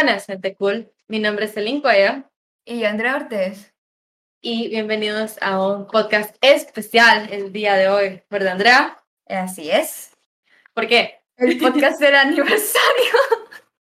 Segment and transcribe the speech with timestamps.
[0.00, 0.92] Buenas, gente cool.
[1.08, 2.22] Mi nombre es Celine Cuello
[2.64, 3.74] Y Andrea Ortiz.
[4.40, 9.02] y bienvenidos a un podcast especial el día de hoy, ¿verdad, Andrea?
[9.26, 10.16] Así es.
[10.72, 11.20] ¿Por qué?
[11.36, 13.12] El podcast del aniversario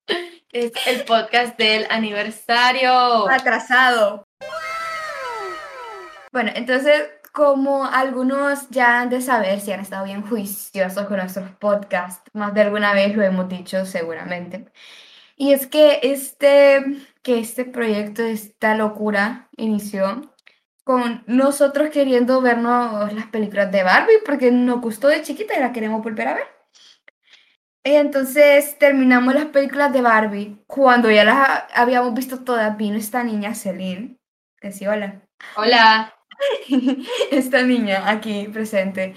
[0.53, 3.31] Es el podcast del aniversario.
[3.31, 4.25] atrasado.
[6.33, 11.51] Bueno, entonces, como algunos ya han de saber si han estado bien juiciosos con nuestros
[11.53, 14.73] podcasts, más de alguna vez lo hemos dicho seguramente.
[15.41, 16.85] Y es que este,
[17.23, 20.35] que este proyecto, esta locura, inició
[20.85, 25.73] con nosotros queriendo vernos las películas de Barbie, porque nos gustó de chiquita y la
[25.73, 26.47] queremos volver a ver.
[27.83, 30.62] Y entonces terminamos las películas de Barbie.
[30.67, 34.19] Cuando ya las ha- habíamos visto todas, vino esta niña, Celine.
[34.61, 35.23] Decí hola.
[35.57, 36.15] Hola.
[37.31, 39.15] Esta niña aquí presente.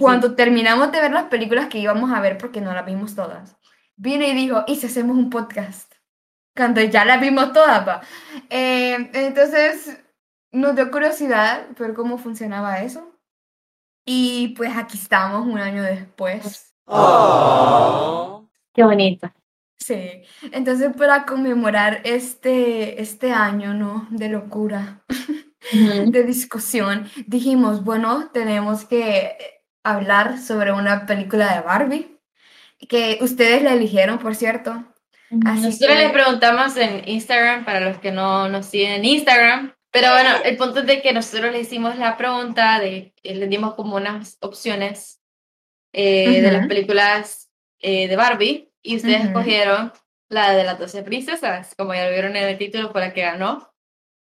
[0.00, 3.56] Cuando terminamos de ver las películas que íbamos a ver, porque no las vimos todas,
[4.00, 5.92] vino y dijo, ¿y si hacemos un podcast?
[6.56, 8.00] Cuando ya las vimos todas, pa.
[8.48, 10.02] Eh, entonces
[10.52, 13.18] nos dio curiosidad ver cómo funcionaba eso.
[14.06, 16.74] Y pues aquí estamos un año después.
[18.72, 19.30] Qué bonito.
[19.76, 24.06] Sí, entonces para conmemorar este, este año, ¿no?
[24.10, 25.02] De locura,
[25.72, 29.36] de discusión, dijimos, bueno, tenemos que
[29.84, 32.19] hablar sobre una película de Barbie,
[32.88, 34.70] que ustedes la eligieron, por cierto.
[35.46, 39.74] Así Nosotros que- les preguntamos en Instagram para los que no nos siguen en Instagram.
[39.92, 43.46] Pero bueno, el punto es de que nosotros le hicimos la pregunta, de, eh, le
[43.48, 45.20] dimos como unas opciones
[45.92, 47.50] eh, de las películas
[47.80, 49.26] eh, de Barbie y ustedes Ujú.
[49.28, 49.92] escogieron
[50.28, 53.22] la de las 12 princesas, como ya lo vieron en el título, fue la que
[53.22, 53.72] ganó.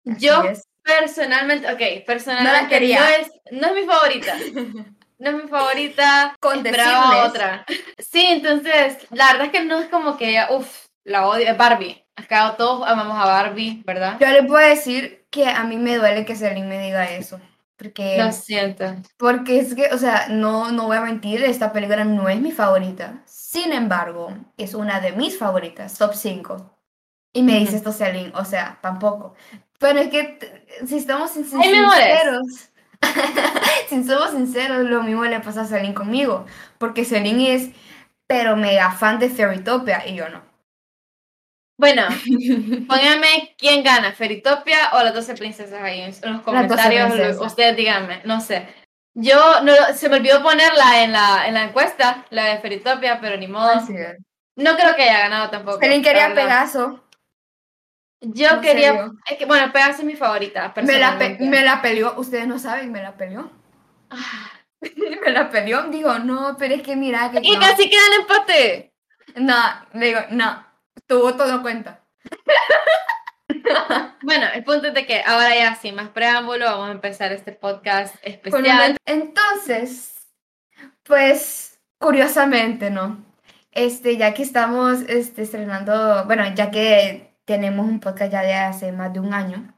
[0.04, 0.66] Así Yo es.
[0.82, 2.98] personalmente, ok, personalmente quería.
[3.00, 4.34] no es, no es mi favorita.
[5.18, 6.36] No es mi favorita.
[6.40, 6.62] Con
[7.28, 7.64] otra.
[7.98, 11.48] Sí, entonces, la verdad es que no es como que, uff, la odio.
[11.50, 12.04] Es Barbie.
[12.16, 14.16] Acá todos amamos a Barbie, ¿verdad?
[14.20, 17.40] Yo les puedo decir que a mí me duele que Celine me diga eso,
[17.76, 18.94] porque, Lo siento.
[19.16, 22.52] porque es que, o sea, no, no voy a mentir, esta película no es mi
[22.52, 23.22] favorita.
[23.26, 26.78] Sin embargo, es una de mis favoritas, top 5.
[27.32, 29.34] Y me dice esto Celine, o sea, tampoco.
[29.80, 30.38] Pero es que
[30.86, 32.72] si estamos sin- sin- Hay mejores.
[33.88, 36.46] si somos sinceros, lo mismo le pasa a Celine conmigo,
[36.78, 37.70] porque Celine es,
[38.26, 40.42] pero mega fan de Fairytopia y yo no.
[41.76, 42.02] Bueno,
[42.88, 47.40] pónganme quién gana, Feritopia o las 12 princesas ahí en los comentarios.
[47.40, 48.68] Ustedes díganme, no sé.
[49.14, 53.36] Yo no, se me olvidó ponerla en la, en la encuesta, la de Feritopia, pero
[53.36, 53.72] ni modo.
[54.56, 55.78] No creo que haya ganado tampoco.
[55.78, 56.32] Celine quería.
[56.34, 57.03] Pegaso.
[58.32, 59.10] Yo quería.
[59.30, 60.72] Es que, bueno, Pegaso es mi favorita.
[60.82, 63.50] Me la, pe- me la peleó, ustedes no saben, me la peleó.
[64.10, 64.50] Ah,
[65.24, 67.60] me la peleó, digo, no, pero es que mira que Y no.
[67.60, 68.92] casi queda el empate.
[69.36, 69.56] No,
[69.94, 70.66] le digo, no,
[71.06, 72.02] tuvo todo cuenta.
[74.22, 77.52] Bueno, el punto es de que ahora ya sin más preámbulo vamos a empezar este
[77.52, 78.96] podcast especial.
[79.04, 80.14] Entonces,
[81.02, 83.24] pues, curiosamente, ¿no?
[83.72, 88.92] Este, ya que estamos este, estrenando, bueno, ya que tenemos un podcast ya de hace
[88.92, 89.74] más de un año,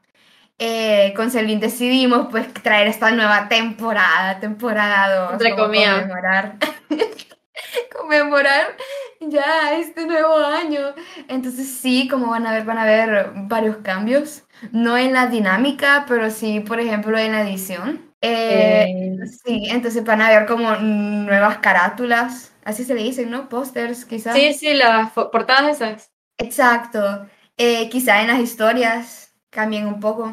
[0.58, 6.00] eh, con Celine decidimos pues traer esta nueva temporada, temporada 2, Entre comillas.
[6.00, 6.56] conmemorar,
[7.96, 8.76] conmemorar
[9.20, 10.80] ya este nuevo año.
[11.28, 16.04] Entonces sí, como van a ver, van a ver varios cambios, no en la dinámica,
[16.08, 18.14] pero sí, por ejemplo, en la edición.
[18.20, 23.48] Eh, Eh, Sí, entonces van a ver como nuevas carátulas, así se le dicen, ¿no?
[23.48, 24.34] Pósters, quizás.
[24.34, 26.10] sí, sí, las portadas esas.
[26.38, 27.26] Exacto.
[27.56, 30.24] Eh, quizá en las historias cambien un poco.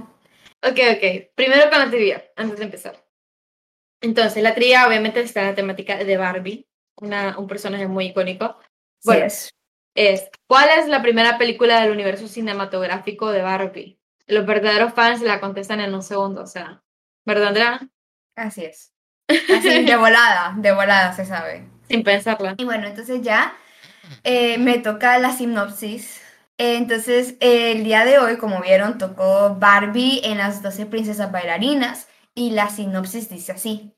[0.61, 1.34] Ok, ok.
[1.35, 3.03] Primero con la trivia, antes de empezar.
[4.01, 6.67] Entonces, la trivia obviamente está en la temática de Barbie,
[6.97, 8.57] una, un personaje muy icónico.
[9.03, 9.53] Bueno, es.
[9.95, 14.00] es, ¿cuál es la primera película del universo cinematográfico de Barbie?
[14.28, 16.81] Los verdaderos fans la contestan en un segundo, o sea,
[17.25, 17.88] ¿verdad, Andrea?
[18.36, 18.94] Así es.
[19.27, 21.68] Así, de volada, de volada se sabe.
[21.88, 22.56] Sin pensarla.
[22.57, 23.56] Y bueno, entonces ya
[24.24, 26.23] eh, me toca la sinopsis.
[26.57, 32.51] Entonces, el día de hoy, como vieron, tocó Barbie en las 12 princesas bailarinas y
[32.51, 33.95] la sinopsis dice así.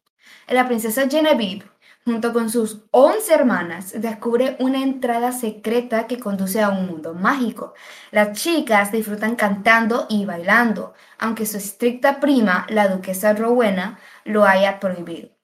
[0.48, 1.66] La princesa Genevieve,
[2.06, 7.74] junto con sus 11 hermanas, descubre una entrada secreta que conduce a un mundo mágico.
[8.12, 14.80] Las chicas disfrutan cantando y bailando, aunque su estricta prima, la duquesa Rowena, lo haya
[14.80, 15.35] prohibido.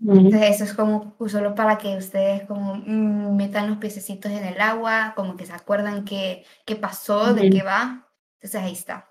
[0.00, 4.60] Entonces eso es como solo para que ustedes como mm, metan los piececitos en el
[4.60, 8.06] agua, como que se acuerdan qué, qué pasó, de qué va.
[8.34, 9.10] Entonces ahí está.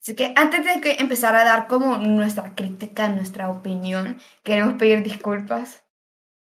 [0.00, 5.02] Así que antes de que empezar a dar como nuestra crítica, nuestra opinión, queremos pedir
[5.02, 5.84] disculpas.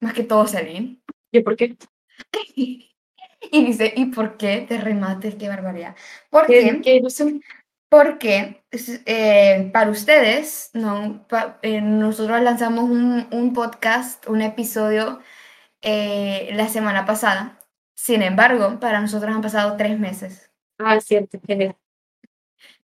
[0.02, 1.02] Más que todo, Celine.
[1.32, 1.78] ¿Y por qué?
[3.52, 5.36] Y dice, ¿y por qué te remates?
[5.36, 5.96] Qué barbaridad.
[6.30, 6.62] ¿Por qué?
[6.62, 7.42] ¿Qué, qué ilusión?
[7.90, 8.64] Porque
[9.06, 15.20] eh, para ustedes, no, Pa- eh, nosotros lanzamos un, un podcast, un episodio
[15.82, 17.60] eh, la semana pasada.
[17.96, 20.52] Sin embargo, para nosotros han pasado tres meses.
[20.78, 21.76] Ah, cierto, genial.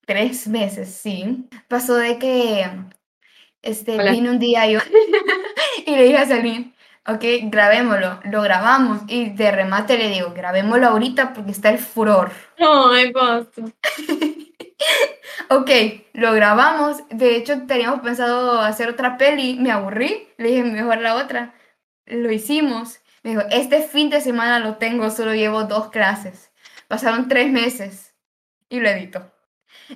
[0.05, 1.47] Tres meses, sí.
[1.67, 2.69] Pasó de que
[3.61, 4.11] este, Hola.
[4.11, 4.79] un día yo
[5.85, 6.73] y le dije a Celine,
[7.07, 8.19] ok, grabémoslo.
[8.25, 12.31] Lo grabamos y de remate le digo, grabémoslo ahorita porque está el furor.
[12.57, 13.61] Ay, basta.
[15.49, 15.69] Ok,
[16.13, 17.03] lo grabamos.
[17.09, 19.57] De hecho, teníamos pensado hacer otra peli.
[19.59, 20.27] Me aburrí.
[20.37, 21.55] Le dije, mejor la otra.
[22.05, 22.99] Lo hicimos.
[23.23, 26.51] Me dijo, este fin de semana lo tengo, solo llevo dos clases.
[26.87, 28.15] Pasaron tres meses
[28.69, 29.31] y lo edito.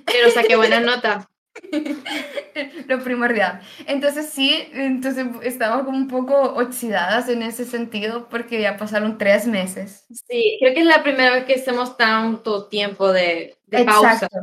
[0.04, 1.28] Pero saqué buena nota.
[2.86, 3.60] Lo primordial.
[3.86, 9.46] Entonces sí, entonces estamos como un poco oxidadas en ese sentido porque ya pasaron tres
[9.46, 10.06] meses.
[10.28, 14.14] Sí, creo que es la primera vez que hacemos tanto tiempo de, de pausa.
[14.14, 14.38] Exacto.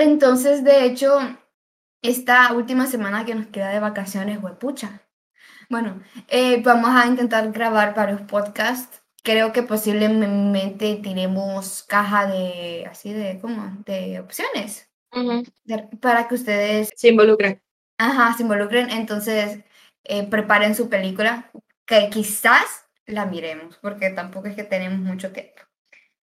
[0.00, 1.18] Entonces, de hecho,
[2.02, 5.02] esta última semana que nos queda de vacaciones, huepucha.
[5.70, 9.02] Bueno, eh, vamos a intentar grabar varios podcasts.
[9.22, 13.82] Creo que posiblemente tiremos caja de, así de, ¿cómo?
[13.86, 14.90] De opciones.
[15.64, 17.60] De- para que ustedes, Se involucran.
[17.98, 18.90] ajá, se involucren.
[18.90, 19.60] Entonces,
[20.04, 21.50] eh, preparen su película,
[21.86, 25.62] que quizás la miremos, porque tampoco es que tenemos mucho tiempo.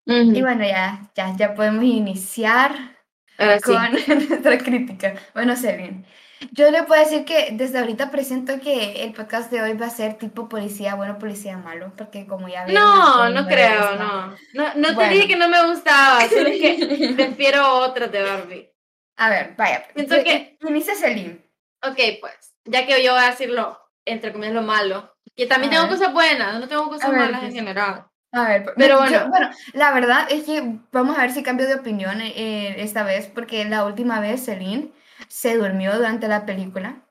[0.06, 0.32] Ujú.
[0.36, 2.95] Y bueno, ya, ya, ya podemos iniciar
[3.38, 3.65] Ahora sí.
[3.65, 3.93] con
[4.29, 5.15] nuestra crítica.
[5.35, 6.06] Bueno, Selin,
[6.53, 9.91] yo le puedo decir que desde ahorita presiento que el podcast de hoy va a
[9.91, 13.97] ser tipo policía bueno, policía malo, porque como ya vieron, No, no creo, gusta.
[13.97, 14.37] no.
[14.55, 15.12] No, no te Bueno.
[15.12, 18.71] dije que no me gustaba, solo es que prefiero otras de Barbie.
[19.17, 19.87] A ver, vaya.
[19.94, 21.43] Siento que- Inicia Selin.
[21.83, 25.77] Ok, pues, ya que yo voy a decirlo, entre comillas, lo malo, que también A
[25.77, 25.99] tengo ver.
[25.99, 28.06] cosas buenas, no tengo cosas ver, malas en general.
[28.32, 29.28] A ver, Pero me- yo- bueno.
[29.31, 33.26] bueno, la verdad es que vamos a ver si cambio de opinión eh, esta vez,
[33.28, 34.90] porque la última vez Celine
[35.28, 37.02] se durmió durante la película.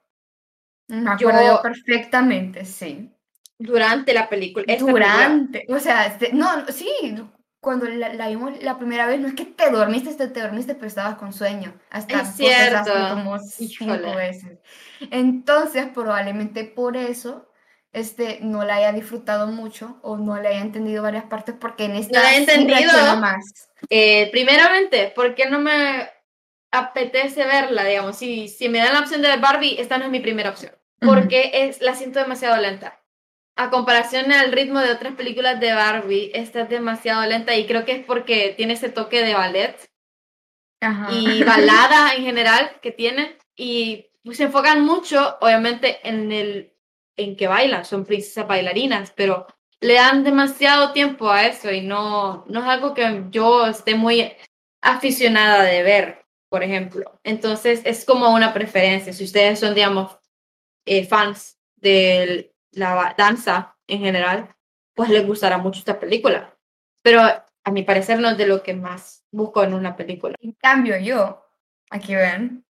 [0.88, 3.12] Me acuerdo yo Yo- perfectamente, sí.
[3.58, 4.66] Durante la película.
[4.68, 5.06] esta película.
[5.16, 6.90] Durante, o sea, este- no, sí,
[7.60, 10.76] cuando la, la vimos la primera vez, no es que te dormiste, te, te dormiste,
[10.76, 11.74] pero estabas con sueño.
[11.90, 12.92] Hasta Es cierto.
[13.14, 14.60] como cinco veces.
[15.10, 17.50] Entonces, probablemente por eso,
[17.96, 21.96] este, no la haya disfrutado mucho o no le haya entendido varias partes, porque en
[21.96, 22.92] esta la he entendido.
[23.18, 23.70] más.
[23.90, 26.10] Eh, primeramente, porque no me
[26.72, 28.18] apetece verla, digamos.
[28.18, 30.74] Si, si me dan la opción de ver Barbie, esta no es mi primera opción.
[31.00, 33.02] Porque es, la siento demasiado lenta.
[33.56, 37.86] A comparación al ritmo de otras películas de Barbie, esta es demasiado lenta y creo
[37.86, 39.90] que es porque tiene ese toque de ballet
[40.82, 41.14] Ajá.
[41.14, 46.75] y balada en general que tiene y se enfocan mucho, obviamente, en el
[47.18, 49.48] en que bailan, son princesas bailarinas, pero
[49.80, 54.32] le dan demasiado tiempo a eso y no, no es algo que yo esté muy
[54.82, 57.20] aficionada de ver, por ejemplo.
[57.24, 59.14] Entonces es como una preferencia.
[59.14, 60.18] Si ustedes son, digamos,
[60.86, 64.56] eh, fans de la danza en general,
[64.94, 66.58] pues les gustará mucho esta película.
[67.02, 70.36] Pero a mi parecer no es de lo que más busco en una película.
[70.40, 71.46] En cambio, yo,
[71.90, 72.66] aquí ven,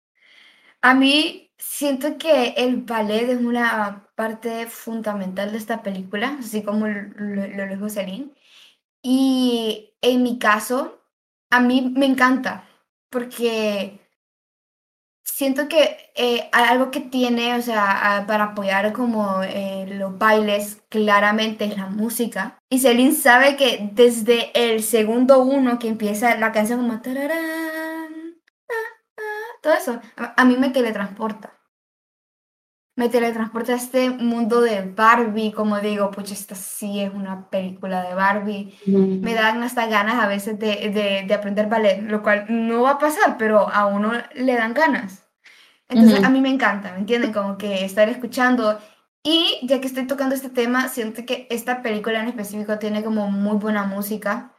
[0.82, 6.86] a mí siento que el ballet es una parte fundamental de esta película, así como
[6.86, 8.34] lo, lo, lo Celine.
[9.02, 11.00] Y en mi caso,
[11.50, 12.68] a mí me encanta,
[13.08, 13.98] porque
[15.24, 21.64] siento que eh, algo que tiene, o sea, para apoyar como eh, los bailes, claramente
[21.64, 22.58] es la música.
[22.68, 27.00] Y Celine sabe que desde el segundo uno que empieza la canción como...
[27.00, 28.36] tararán,
[28.68, 31.60] ah, ah, todo eso, a, a mí me teletransporta.
[32.97, 38.02] Me teletransporta a este mundo de Barbie, como digo, pucha, esta sí es una película
[38.02, 38.75] de Barbie
[39.23, 42.90] me dan hasta ganas a veces de, de- de aprender ballet, lo cual no va
[42.92, 45.25] a pasar, pero a uno le dan ganas.
[45.88, 46.26] Entonces Ujú.
[46.26, 47.32] a mí me encanta, ¿me entienden?
[47.32, 48.78] Como que estar escuchando.
[49.23, 53.30] Y ya que estoy tocando este tema, siento que esta película en específico tiene como
[53.30, 54.52] muy buena música.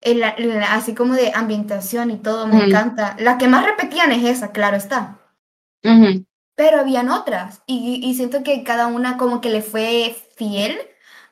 [0.00, 2.64] El- el- así como de ambientación y todo, me Ujú.
[2.66, 3.16] encanta.
[3.18, 5.18] La que más repetían es esa, claro está.
[5.84, 6.24] Ujú.
[6.54, 10.78] Pero habían otras y, y siento que cada una como que le fue fiel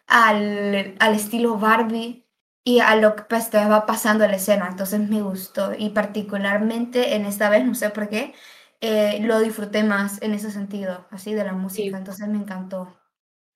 [0.06, 2.26] al, al estilo Barbie
[2.64, 4.68] y a lo que pues, estaba pasando en la escena.
[4.68, 8.34] Entonces me gustó y particularmente en esta vez, no sé por qué,
[8.80, 11.96] eh, lo disfruté más en ese sentido, así de la música.
[11.96, 12.98] Entonces me encantó.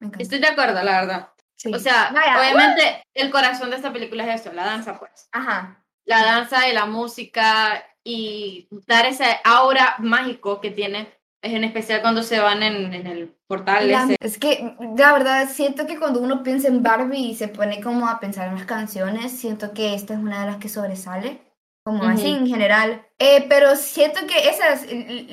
[0.01, 0.23] Me encantó.
[0.23, 1.29] Estoy de acuerdo, la verdad.
[1.57, 1.73] Sí.
[1.73, 5.29] O sea, Vaya, obviamente el corazón de esta película es eso, la danza, pues.
[5.33, 5.83] Ajá.
[6.05, 12.01] La danza y la música y dar ese aura mágico que tiene Es en especial
[12.01, 14.17] cuando se van en, en el portal La- ese.
[14.21, 18.09] es que la verdad siento que cuando uno piensa en Barbie y se pone como
[18.09, 21.43] a pensar en las canciones, siento que esta es una de las que sobresale,
[21.85, 23.07] como así en general.
[23.19, 24.87] Eh, pero siento que esa es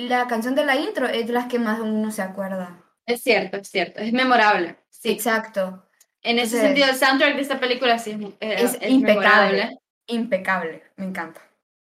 [0.10, 2.78] la canción de la intro es de las que más uno se acuerda.
[3.06, 4.02] Es cierto, es cierto.
[4.02, 4.76] Es memorable.
[4.90, 5.12] Sí.
[5.12, 5.86] Exacto.
[6.24, 9.52] En ese Entonces- sentido, el soundtrack de esta película sí es, eh, Es es impecable.
[9.62, 9.78] memorable.
[10.08, 11.42] Impecable, me encanta.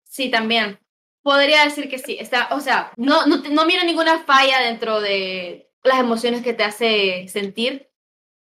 [0.04, 0.78] Sí, también.
[1.22, 2.16] Podría decir que sí.
[2.18, 6.64] Está, o sea, no, no, no miro ninguna falla dentro de las emociones que te
[6.64, 7.88] hace sentir.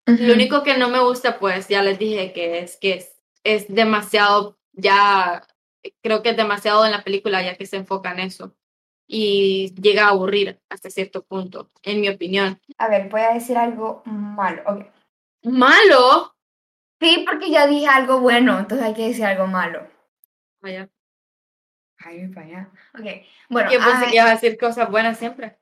[0.05, 3.73] Lo único que no me gusta, pues, ya les dije que es que es, es
[3.73, 5.47] demasiado, ya
[6.01, 8.53] creo que es demasiado en la película ya que se enfoca en eso.
[9.07, 12.59] Y llega a aburrir hasta cierto punto, en mi opinión.
[12.77, 14.61] A ver, voy a decir algo malo.
[14.65, 14.85] ok.
[15.43, 16.35] Malo.
[16.99, 19.87] Sí, porque ya dije algo bueno, entonces hay que decir algo malo.
[20.61, 20.89] Vaya.
[22.05, 22.71] Ay, para allá.
[22.93, 23.05] Ok,
[23.49, 23.71] bueno.
[23.71, 25.57] Yo pensé que ibas a decir cosas buenas siempre.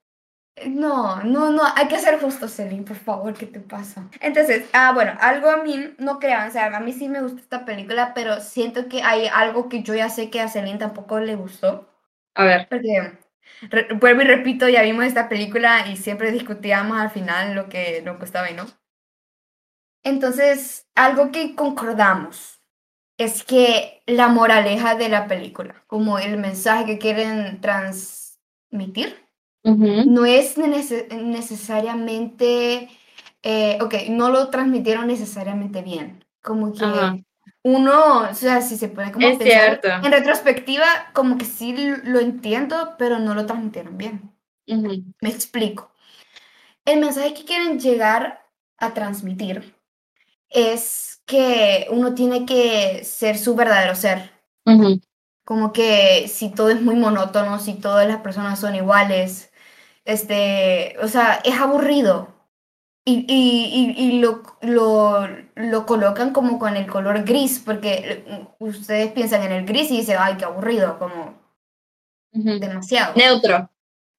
[0.68, 4.08] No, no, no, hay que ser justo, Celine, por favor, ¿qué te pasa?
[4.20, 7.42] Entonces, ah, bueno, algo a mí, no crean, o sea, a mí sí me gusta
[7.42, 11.20] esta película, pero siento que hay algo que yo ya sé que a Celine tampoco
[11.20, 11.90] le gustó,
[12.36, 12.70] A ver.
[12.70, 13.20] porque,
[13.72, 18.02] re- vuelvo y repito, ya vimos esta película y siempre discutíamos al final lo que
[18.04, 18.66] nos gustaba y no.
[20.04, 22.61] Entonces, algo que concordamos
[23.24, 29.16] es que la moraleja de la película, como el mensaje que quieren transmitir,
[29.64, 32.90] no es nece- necesariamente,
[33.44, 36.26] eh, ok, no lo transmitieron necesariamente bien.
[36.42, 36.80] Como que
[37.64, 39.88] uno, o sea, si se pone como Es pensar, cierto.
[40.08, 44.32] en retrospectiva, como que sí lo entiendo, pero no lo transmitieron bien.
[45.22, 45.92] Me explico.
[46.86, 48.44] El mensaje que quieren llegar
[48.78, 49.76] a transmitir
[50.50, 54.32] es que uno tiene que ser su verdadero ser.
[55.46, 59.52] Como que si todo es muy monótono, si todas las personas son iguales,
[60.04, 62.28] este, o sea, es aburrido.
[63.06, 68.48] Y, y, y, y lo, lo, lo colocan como con el color gris, porque eh,
[68.60, 71.34] ustedes piensan en el gris y dicen, ay, qué aburrido, como
[72.32, 73.14] demasiado.
[73.16, 73.70] Neutro.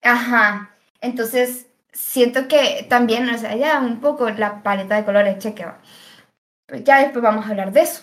[0.02, 0.70] Ajá.
[1.00, 5.78] Entonces, siento que también, o sea, ya un poco la paleta de colores, cheque va.
[5.80, 6.01] Pues
[6.78, 8.02] ya después vamos a hablar de eso.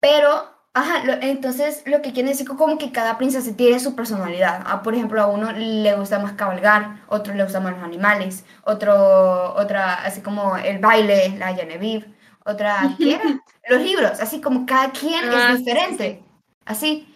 [0.00, 3.94] Pero, ajá, lo- entonces lo que quiere decir que como que cada princesa tiene su
[3.96, 4.62] personalidad.
[4.66, 8.44] Ah, por ejemplo, a uno le gusta más cabalgar, otro le gustan más los animales,
[8.64, 13.24] otro, otra, así como el baile, la Genevieve, otra, ¿qué era?
[13.68, 16.24] Los libros, así como cada quien Ah, es diferente.
[16.64, 17.06] Así.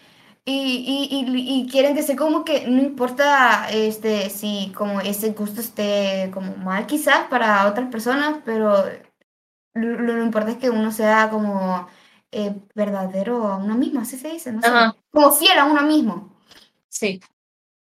[0.47, 5.61] Y, y, y, y quieren decir como que no importa este, si como ese gusto
[5.63, 8.85] esté como mal quizás para otras personas, pero
[9.75, 11.89] lo, lo importante es que uno sea como
[12.33, 14.97] eh, verdadero a uno mismo, así se dice, no sé, Ajá.
[15.11, 16.33] como fiel a uno mismo.
[16.89, 17.21] Sí.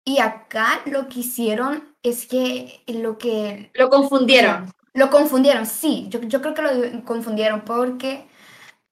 [0.05, 4.71] Y acá lo que hicieron es que lo que Lo confundieron.
[4.93, 8.27] lo confundieron, sí, yo, yo creo que lo confundieron porque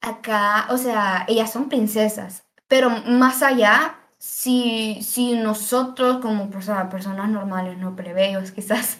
[0.01, 7.29] acá, o sea, ellas son princesas, pero más allá, si, si nosotros como perso- personas
[7.29, 8.97] normales, no plebeyos quizás,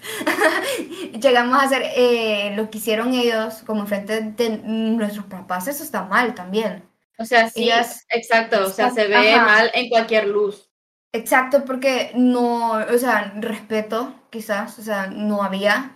[1.19, 6.03] llegamos a hacer eh, lo que hicieron ellos como frente de nuestros papás, eso está
[6.03, 6.83] mal también.
[7.17, 8.65] O sea, sí, Ellas- exacto.
[8.65, 9.45] O sea, se ve Ajá.
[9.45, 10.69] mal en cualquier luz.
[11.13, 15.91] Exacto, porque no, o sea, respeto quizás, o sea, no había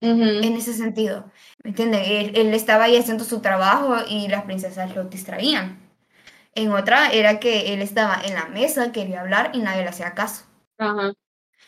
[0.00, 1.30] en ese sentido.
[1.62, 2.02] ¿Me entiendes?
[2.06, 5.83] Él, él estaba ahí haciendo su trabajo y las princesas lo distraían.
[6.54, 10.14] En otra era que él estaba en la mesa, quería hablar y nadie le hacía
[10.14, 10.44] caso.
[10.78, 11.12] Ajá.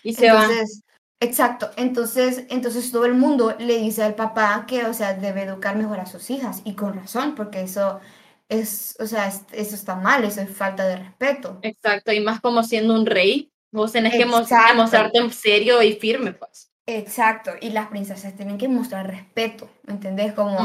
[0.03, 0.27] Y se.
[0.29, 0.83] Entonces,
[1.21, 1.71] exacto.
[1.77, 6.01] Entonces, entonces todo el mundo le dice al papá que, o sea, debe educar mejor
[6.01, 6.63] a sus hijas.
[6.65, 8.01] Y con razón, porque eso
[8.49, 11.59] es, o sea, es- eso está mal, eso es falta de respeto.
[11.63, 12.13] Exacto.
[12.13, 14.75] Y más como siendo un rey, vos tenés que Exacto.
[14.77, 16.71] mostrarte serio y firme, pues.
[16.87, 17.51] Exacto.
[17.61, 20.33] Y las princesas tienen que mostrar respeto, ¿me entendés?
[20.33, 20.57] Como.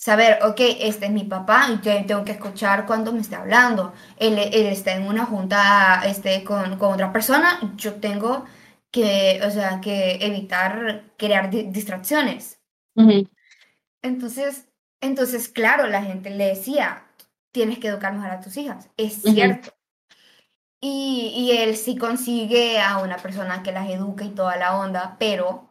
[0.00, 3.92] Saber, ok, este es mi papá y yo tengo que escuchar cuando me esté hablando.
[4.16, 8.46] Él, él está en una junta este, con, con otra persona, yo tengo
[8.90, 12.58] que, o sea, que evitar crear di- distracciones.
[14.02, 14.68] Entonces,
[15.02, 17.04] entonces, claro, la gente le decía,
[17.52, 18.88] tienes que educar mejor a tus hijas.
[18.96, 19.70] Es cierto.
[20.80, 25.16] Y, y él sí consigue a una persona que las eduque y toda la onda,
[25.18, 25.69] pero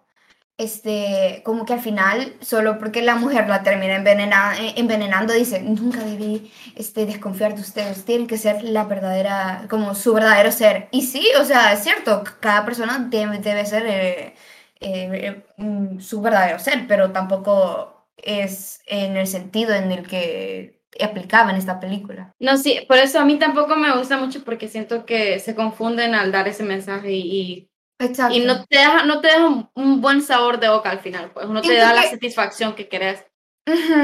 [0.59, 5.61] este, como que al final, solo porque la mujer la termina envenena- eh, envenenando, dice,
[5.61, 10.89] nunca debí este, desconfiar de ustedes, tienen que ser la verdadera, como su verdadero ser.
[10.91, 14.35] Y sí, o sea, es cierto, cada persona debe, debe ser eh,
[14.79, 21.51] eh, mm, su verdadero ser, pero tampoco es en el sentido en el que aplicaba
[21.51, 22.33] en esta película.
[22.39, 26.15] No, sí, por eso a mí tampoco me gusta mucho porque siento que se confunden
[26.15, 27.68] al dar ese mensaje y, y
[27.99, 28.35] Exacto.
[28.35, 31.31] Y no te deja, no te deja un, un buen sabor de boca al final,
[31.31, 33.25] pues no te da la satisfacción que querés.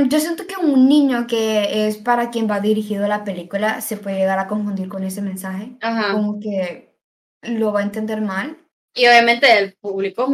[0.09, 4.17] Yo siento que un niño que es para quien va dirigido la película se puede
[4.17, 6.13] llegar a confundir con ese mensaje, Ajá.
[6.13, 6.95] como que
[7.41, 8.57] lo va a entender mal.
[8.93, 10.27] Y obviamente el público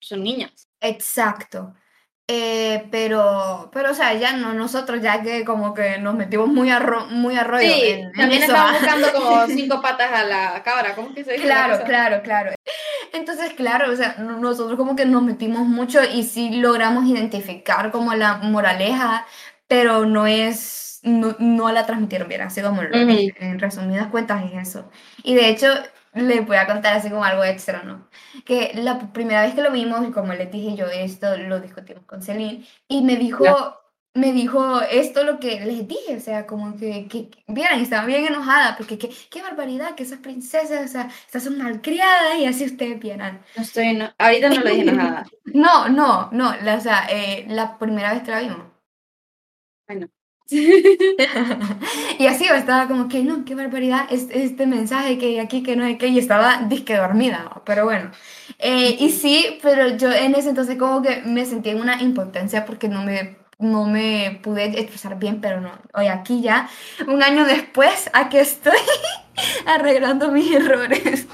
[0.00, 0.68] son niñas.
[0.80, 1.74] Exacto.
[2.30, 6.70] Eh, pero, pero, o sea, ya no, nosotros ya que como que nos metimos muy
[6.70, 8.78] a, ro- muy a rollo Sí, en, en también eso, estaban ah.
[8.78, 11.46] buscando como cinco patas a la cabra, ¿cómo que se dice?
[11.46, 12.50] la Claro, claro, claro.
[13.12, 17.90] Entonces, claro, o sea, no- nosotros como que nos metimos mucho y sí logramos identificar
[17.90, 19.26] como la moraleja,
[19.66, 22.82] pero no es, no, no la transmitieron bien, así como.
[22.82, 24.90] En resumidas cuentas es eso.
[25.22, 25.68] Y de hecho,
[26.22, 28.08] les voy a contar así como algo extra, ¿no?
[28.44, 32.22] Que la primera vez que lo vimos, como les dije yo, esto lo discutimos con
[32.22, 33.44] Celine, y me dijo...
[34.14, 38.04] Me dijo esto lo que les dije, o sea, como que, que que- vieran, estaba
[38.06, 42.46] bien enojada, porque que- qué barbaridad, que esas princesas, o sea, estas son malcriadas y
[42.46, 43.42] así ustedes vieran.
[43.54, 45.24] No estoy, no- ahorita no le dije nada.
[45.44, 48.62] No, no, no, la, o sea, eh, la primera vez que la vimos.
[49.86, 50.08] Bueno.
[52.18, 55.62] Y así yo estaba como que, no, qué barbaridad, es- este mensaje que hay aquí,
[55.62, 58.10] que no hay que, y estaba disque dormida, pero bueno.
[58.58, 62.64] Eh, y sí, pero yo en ese entonces como que me sentí en una impotencia
[62.64, 65.72] porque no me, no me pude expresar bien, pero no.
[65.94, 66.68] Hoy aquí ya,
[67.06, 68.78] un año después, aquí estoy
[69.66, 71.26] arreglando mis errores.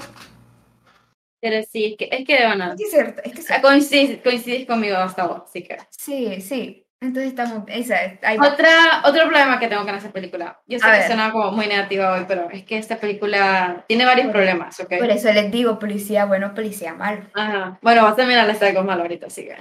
[1.39, 2.71] Pero sí, es que, es que verdad.
[2.73, 3.67] Es que cierto, es que cierto.
[3.67, 5.77] Coincidís, coincidís conmigo hasta vos, así que.
[5.91, 6.84] Sí, sí.
[7.07, 8.47] Entonces estamos, esa, ahí va.
[8.49, 10.59] Otra, otro problema que tengo con esa película.
[10.65, 11.07] Yo sé A que ver.
[11.07, 14.97] suena como muy negativa hoy, pero es que esta película tiene varios Por- problemas, ¿ok?
[14.99, 17.23] Por eso les digo, policía bueno, policía malo.
[17.33, 17.79] Ajá.
[17.81, 19.55] Bueno, vas a mirar algo malo ahorita, así que.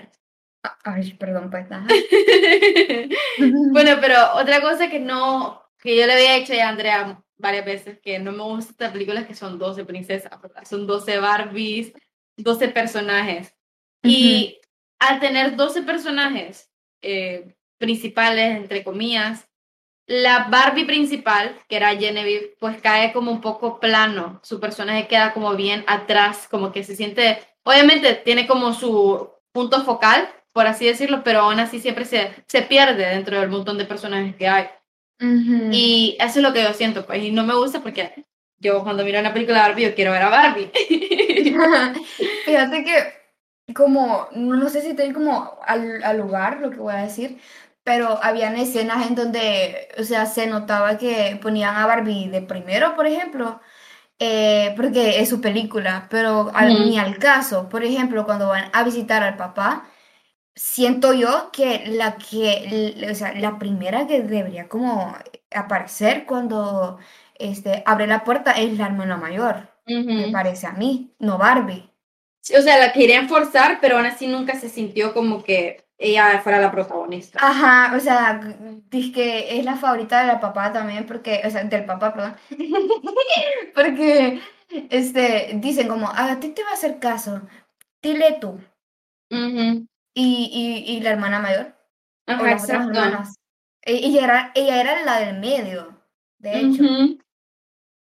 [0.82, 1.86] Ay, perdón, pues nada.
[3.72, 7.64] bueno, pero otra cosa que no, que yo le había hecho ya a Andrea varias
[7.64, 10.32] veces, que no me gusta esta película es que son 12 princesas.
[10.64, 11.92] Son 12 Barbies,
[12.36, 13.54] 12 personajes.
[14.02, 14.60] Y
[14.98, 16.70] al tener 12 personajes
[17.04, 19.46] eh, principales, entre comillas,
[20.06, 24.40] la Barbie principal, que era Genevieve, pues cae como un poco plano.
[24.42, 29.82] Su personaje queda como bien atrás, como que se siente, obviamente tiene como su punto
[29.84, 33.86] focal, por así decirlo, pero aún así siempre se, se pierde dentro del montón de
[33.86, 34.68] personajes que hay.
[35.72, 38.26] Y eso es lo que yo siento, pues, y no me gusta porque
[38.58, 40.70] yo cuando miro una película de Barbie, yo quiero ver a Barbie.
[42.44, 43.23] Fíjate que,
[43.74, 47.40] como, no, sé si estoy como al, al lugar lo que voy a decir,
[47.82, 52.94] pero habían escenas en donde, o sea, se notaba que ponían a Barbie de primero,
[52.96, 53.60] por ejemplo,
[54.20, 57.68] eh, porque es su película, pero al- ni al caso.
[57.70, 59.86] Por ejemplo, cuando van a visitar al papá,
[60.54, 65.16] siento yo que la que, o sea, la primera que debería como
[65.54, 66.98] aparecer cuando
[67.36, 69.68] este, abre la puerta es la hermana mayor,
[70.12, 71.90] me parece a mí, no Barbie.
[72.58, 76.60] O sea, la querían forzar, pero aún así nunca se sintió como que ella fuera
[76.60, 77.38] la protagonista.
[77.40, 78.40] Ajá, o sea,
[78.90, 82.36] dice que es la favorita de la papá también, porque, o sea, del papá, perdón.
[83.74, 84.40] Porque,
[84.90, 87.42] este, dicen como, a ti te va a hacer caso,
[88.02, 88.60] dile tú.
[89.30, 90.50] Y,
[90.86, 91.74] y, y la hermana mayor,
[92.28, 92.98] o Ajá, las otras exacto.
[92.98, 93.34] hermanas.
[93.82, 96.00] E- Ella era, ella era la del medio,
[96.38, 96.82] de hecho.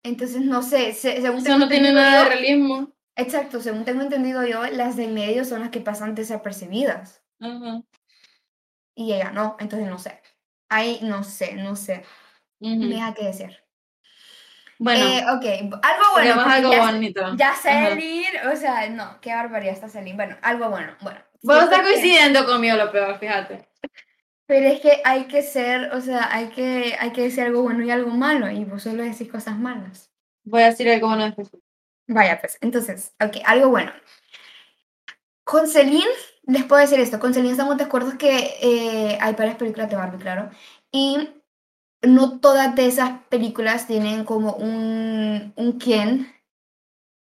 [0.03, 2.92] Entonces, no sé, se- según Eso no tiene nada de realismo.
[3.17, 7.23] Exacto, según tengo entendido yo, las del medio son las que pasan desapercibidas.
[7.41, 7.83] Ajá.
[8.95, 10.21] Y ella no, entonces no sé.
[10.69, 12.05] Ahí no sé, no sé.
[12.61, 12.77] Ujú.
[12.77, 13.57] Me da que decir.
[14.79, 16.41] Bueno, Eh, ok, algo bueno.
[16.41, 17.37] algo ya, bonito.
[17.37, 17.55] ya.
[17.55, 20.17] Celine, o sea, no, qué barbaridad está Celine.
[20.17, 21.21] Bueno, algo bueno, bueno.
[21.43, 23.69] Vos estás que- coincidiendo conmigo lo peor, fíjate.
[24.47, 27.85] Pero es que hay que ser, o sea, hay que, hay que decir algo bueno
[27.85, 30.11] y algo malo, y vos solo decís cosas malas.
[30.45, 31.51] Voy a decir algo bueno después.
[32.07, 33.93] Vaya, pues, entonces, ok, algo bueno.
[35.45, 36.05] Con Celine,
[36.45, 39.97] les puedo decir esto, con Celine estamos de acuerdo que eh, hay varias películas de
[39.97, 40.51] Barbie, claro,
[40.91, 41.29] y
[42.03, 46.33] no todas de esas películas tienen como un, un quién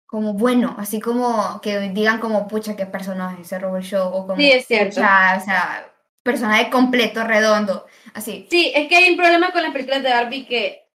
[0.08, 4.26] como bueno, así como que digan como, pucha, qué personaje se robó el show, o
[4.26, 4.96] como, Sí, es cierto.
[4.96, 8.48] pucha, o sea, personaje completo, redondo, así.
[8.50, 10.87] Sí, es que hay un problema con las películas de Barbie que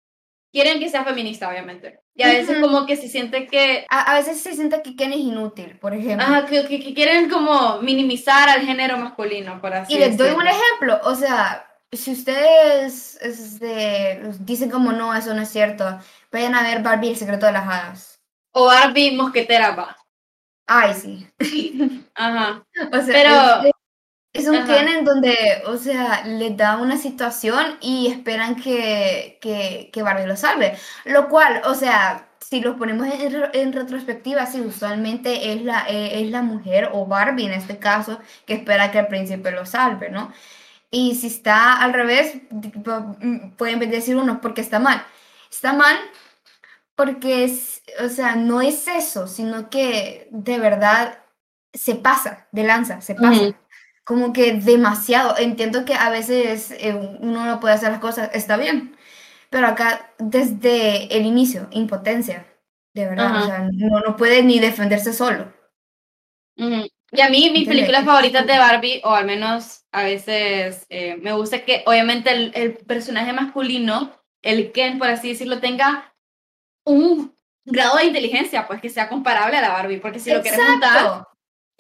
[0.51, 1.99] quieren que sea feminista, obviamente.
[2.15, 5.13] Y a veces como que se siente que, A, a veces se siente que Ken
[5.13, 6.25] es inútil, por ejemplo.
[6.25, 10.29] ajá, que, que- que quieren como minimizar al género masculino, por así Y les doy
[10.31, 10.51] un decirlo.
[10.65, 15.99] ejemplo, o sea, si ustedes este, dicen como no, eso no es cierto,
[16.31, 18.21] vayan a ver Barbie, el secreto de las hadas.
[18.53, 19.95] O Barbie mosquetera va.
[20.67, 21.27] Ay, sí.
[22.15, 22.63] Ajá.
[22.91, 23.71] O sea, Pero- es, es
[24.47, 24.65] un Ajá.
[24.65, 25.35] Ken en donde,
[25.67, 30.77] o sea, les da una situación y esperan que, que, que Barbie lo salve.
[31.05, 35.85] Lo cual, o sea, si los ponemos en, re- en retrospectiva, sí, usualmente es la,
[35.89, 39.65] eh, es la mujer o Barbie en este caso que espera que el príncipe lo
[39.65, 40.31] salve, ¿no?
[40.91, 45.03] Y si está al revés, mm, pueden decir uno porque está mal.
[45.51, 45.97] Está mal
[46.95, 51.19] porque, es, o sea, no es eso, sino que de verdad
[51.73, 53.53] se pasa de lanza, se pasa.
[54.12, 55.38] Como que demasiado.
[55.38, 58.97] Entiendo que a veces eh, uno no puede hacer las cosas, está bien.
[59.50, 62.45] Pero acá, desde el inicio, impotencia,
[62.93, 63.28] de verdad.
[63.28, 63.41] Ajá.
[63.41, 65.54] O sea, no, no puede ni defenderse solo.
[66.58, 66.89] Ujú.
[67.13, 71.32] Y a mí, mis películas favoritas de Barbie, o al menos a veces eh, me
[71.32, 76.13] gusta que obviamente el, el personaje masculino, el Ken, por así decirlo, tenga
[76.86, 80.60] un grado de inteligencia, pues que sea comparable a la Barbie, porque si lo quieres
[80.60, 81.30] juntar, Exacto.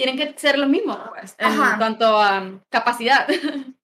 [0.01, 1.77] Tienen que ser lo mismo, pues, en Ajá.
[1.77, 3.27] cuanto a um, capacidad.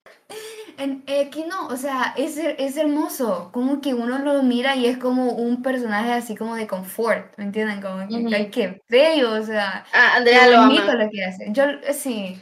[0.79, 3.49] En, eh, aquí no, o sea, es, es hermoso.
[3.51, 7.45] Como que uno lo mira y es como un personaje así como de confort, ¿me
[7.45, 7.81] entienden?
[7.81, 8.35] Como que, Ujú.
[8.35, 9.87] ay, qué bello, o sea.
[9.91, 10.93] Ah, Andrea lo ama.
[10.93, 11.47] lo que hace.
[11.49, 12.39] Yo, sí,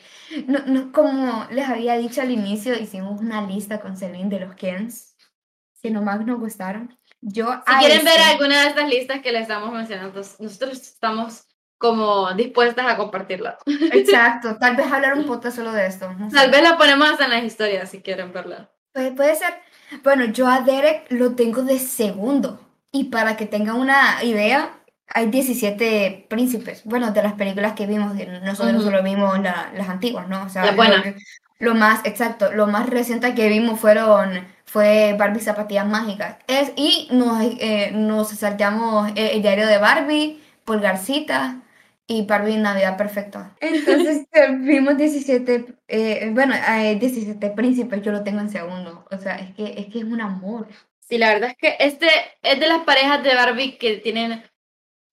[0.48, 4.56] no, no, como les había dicho al inicio, hicimos una lista con Celine de los
[4.56, 5.16] Kens,
[5.82, 6.94] que nomás nos gustaron.
[7.22, 11.45] Yo Si quieren ver alguna de estas listas que les estamos mencionando, nosotros estamos
[11.78, 13.58] como dispuestas a compartirla.
[13.92, 16.12] Exacto, tal vez hablar un poco solo de esto.
[16.14, 16.36] no sé.
[16.36, 18.70] Tal vez la ponemos hasta en las historias si quieren verla.
[18.94, 19.54] Puede, puede ser.
[20.04, 22.60] Bueno, yo a Derek lo tengo de segundo.
[22.92, 24.72] Y para que tengan una idea,
[25.14, 26.82] hay 17 príncipes.
[26.86, 28.84] Bueno, de las películas que vimos, nosotros Ujú.
[28.86, 30.44] solo vimos la- las antiguas, ¿no?
[30.44, 31.04] O sea, Las lo- buenas.
[31.60, 36.38] Lo, más, exacto, lo más reciente que vimos fueron, fue Barbie Zapatillas Mágicas.
[36.48, 41.62] Es, y nos, eh, nos salteamos el, el diario de Barbie, Pulgarcita
[42.08, 43.56] y Barbie Navidad Perfecta.
[43.60, 44.28] Entonces
[44.60, 49.06] vimos 17, eh, bueno, eh, 17 príncipes, yo lo tengo en segundo.
[49.12, 50.68] O sea, es que es, que es un amor.
[51.00, 52.08] Sí, la verdad es que este
[52.42, 54.44] es de las parejas de Barbie que tienen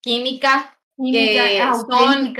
[0.00, 2.34] química, Química, Que es son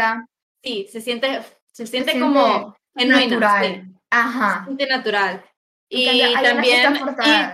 [0.62, 1.40] sí, se siente,
[1.72, 3.64] se siente siente como genuina, natural.
[3.64, 4.64] sí, se Ajá.
[4.64, 5.44] siente natural.
[5.88, 6.94] Y cambio, también,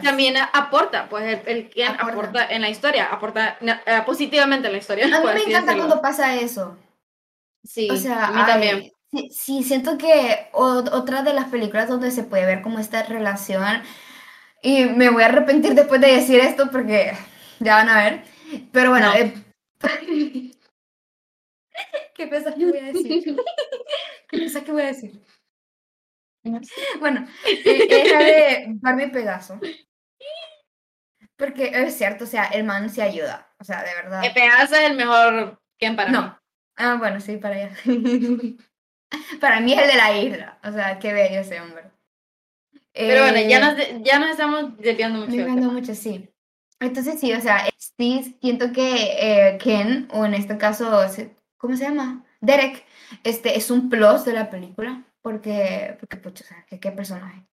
[0.00, 2.12] y también aporta, pues el, el Aporta.
[2.12, 5.06] aporta en la historia, aporta na- eh, positivamente en la historia.
[5.06, 5.76] A mí me encanta decirlo.
[5.86, 6.76] cuando pasa eso.
[7.64, 8.92] Sí, O sea, a mí ay, también.
[9.10, 13.02] Sí, sí, siento que o- otra de las películas donde se puede ver como esta
[13.04, 13.82] relación,
[14.62, 17.12] y me voy a arrepentir después de decir esto porque
[17.60, 18.24] ya van a ver,
[18.72, 19.14] pero bueno, No.
[19.14, 19.34] eh,
[22.14, 23.24] ¿qué piensas que voy a decir?
[24.28, 25.20] ¿Qué piensas que voy a decir?
[27.00, 29.60] Bueno, eh, es la de Barbie Pegaso.
[31.36, 34.24] Porque es cierto, o sea, el man se ayuda, o sea, de verdad.
[34.24, 36.18] El pedazo es el mejor Ken para mí.
[36.78, 37.70] Ah, bueno, sí, para allá.
[39.40, 40.58] para mí es el de la isla.
[40.64, 41.84] O sea, qué bello ese hombre.
[42.94, 45.32] Pero bueno, ya Eh, nos, ya nos estamos desviando mucho.
[45.36, 45.54] Tema.
[45.72, 46.28] mucho, sí.
[46.80, 51.04] Entonces, sí, o sea, sí, siento que eh, Ken, o en este caso,
[51.56, 52.24] ¿cómo se llama?
[52.40, 52.84] Derek,
[53.24, 55.04] este es un plus de la película.
[55.22, 57.44] Porque, porque o sea, ¿qué, qué personaje.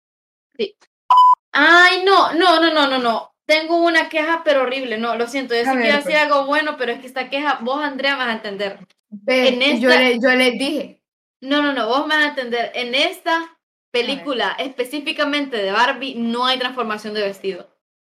[1.52, 3.32] Ay, no, no, no, no, no, no.
[3.46, 4.98] Tengo una queja, pero horrible.
[4.98, 5.54] No, lo siento.
[5.54, 6.16] Yo sí A ver, quiero pues.
[6.16, 8.78] algo bueno, pero es que esta queja, vos, Andrea, vas a entender.
[9.08, 11.02] Ve, En yo, esta- le, yo les dije.
[11.40, 12.72] No, no, no, vos me vas a entender.
[12.74, 13.58] En esta
[13.92, 17.68] película, específicamente de Barbie, no hay transformación de vestido.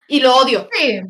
[0.08, 0.68] Y lo odio.
[0.72, 1.00] Sí,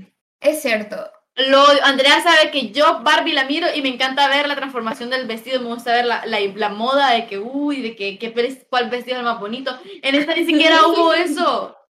[0.40, 1.10] es cierto.
[1.34, 1.84] Lo odio.
[1.84, 5.60] Andrea sabe que yo Barbie la miro y me encanta ver la transformación del vestido,
[5.60, 8.32] me gusta ver la, la, la moda de que, uy, de que, que
[8.70, 9.78] cuál vestido es el más bonito.
[10.02, 11.72] En esta ni siquiera hubo eso.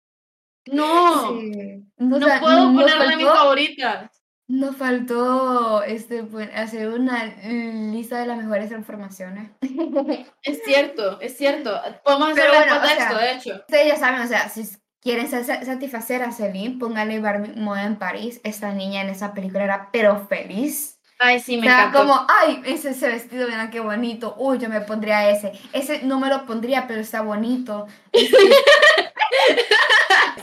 [0.67, 1.83] No, Sí.
[1.97, 4.20] no O sea, puedo ponerla en mis faltó- favoritas.
[4.51, 9.49] Nos faltó este, pues, hacer una lista de las mejores transformaciones.
[10.43, 11.79] Es cierto, es cierto.
[12.03, 13.55] Podemos hacer bueno, de o sea, esto, de hecho.
[13.61, 14.67] Ustedes ya saben, o sea, si
[15.01, 18.41] quieren sa- sa- satisfacer a Celine, pónganle Barbie Moda en París.
[18.43, 20.99] Esta niña en esa película era pero feliz.
[21.19, 21.99] Ay, sí, O me sea, encantó.
[21.99, 24.35] como, ay, ese, ese vestido, mira qué bonito.
[24.37, 25.53] Uy, yo me pondría ese.
[25.71, 27.87] Ese no me lo pondría, pero está bonito.
[28.11, 28.37] Este,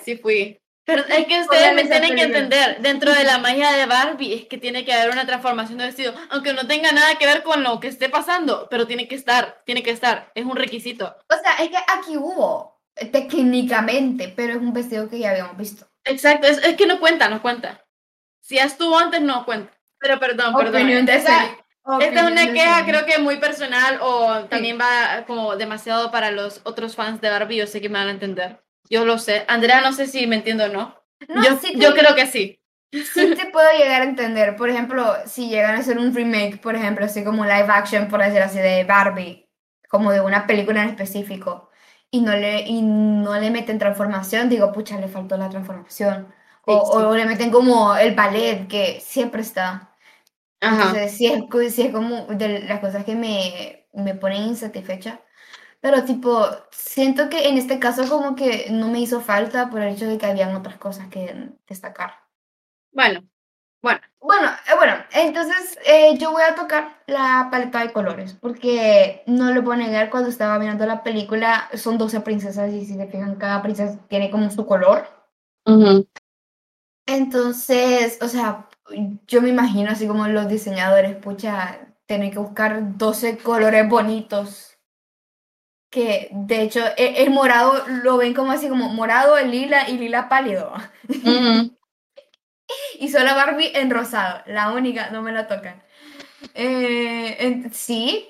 [0.05, 0.59] Sí fui.
[0.89, 4.47] Pero es que ustedes me tienen que entender, dentro de la magia de Barbie es
[4.47, 7.63] que tiene que haber una transformación de vestido, aunque no tenga nada que ver con
[7.63, 11.15] lo que esté pasando, pero tiene que estar, tiene que estar, es un requisito.
[11.29, 15.59] o sea, es que aquí hubo, eh, técnicamente, pero es un vestido que ya habíamos
[15.59, 15.87] visto.
[16.05, 17.85] Exacto, es, es que no cuenta, no cuenta.
[18.41, 19.71] Si ya estuvo antes, no cuenta.
[19.99, 20.75] Pero perdón, perdón.
[20.75, 21.65] Opinión Esa- Celine.
[22.01, 26.61] Esta es una queja, creo que muy personal o también va como demasiado para los
[26.65, 27.57] otros fans de Barbie.
[27.57, 28.63] Yo sé que me van a entender.
[28.91, 29.45] Yo lo sé.
[29.49, 30.95] Andrea, no sé si me entiendo o no.
[31.29, 32.61] No, yo, sí te- yo creo que sí.
[33.03, 34.57] sí te puedo llegar a entender.
[34.57, 38.21] Por ejemplo, si llegan a hacer un remake, por ejemplo, así como live action, por
[38.23, 39.49] decir así, de Barbie,
[39.89, 41.71] como de una película en específico,
[42.11, 46.33] y no le, y no le meten transformación, digo, pucha, le faltó la transformación.
[46.65, 47.11] O, Sí, sí.
[47.11, 49.95] o le meten como el ballet, que siempre está.
[50.67, 55.23] Entonces, sí es, sí es como de las cosas que me, me ponen insatisfecha.
[55.81, 59.95] Pero tipo, siento que en este caso como que no me hizo falta por el
[59.95, 62.15] hecho de que habían otras cosas que destacar.
[62.93, 63.23] Bueno,
[63.81, 64.01] bueno.
[64.21, 69.53] Bueno, eh, bueno, entonces eh, yo voy a tocar la paleta de colores, porque no
[69.53, 73.37] lo puedo negar, cuando estaba mirando la película, son 12 princesas y si se fijan,
[73.37, 75.07] cada princesa tiene como su color.
[77.07, 78.69] Entonces, o sea,
[79.27, 84.68] yo me imagino así como los diseñadores, pucha, tener que buscar 12 colores bonitos.
[85.91, 89.97] Que de hecho e, el, morado lo ven como así como morado, el lila y
[89.97, 90.73] lila pálido.
[92.99, 95.83] y solo Barbie en rosado, la única, no me la tocan.
[96.55, 98.29] Eh, sí,